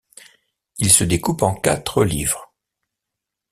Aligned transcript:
Il 0.79 0.91
se 0.91 1.03
découpe 1.03 1.43
en 1.43 1.53
quatre 1.53 2.03
livres. 2.03 2.51